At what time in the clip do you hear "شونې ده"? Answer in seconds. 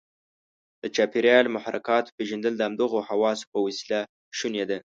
4.37-4.77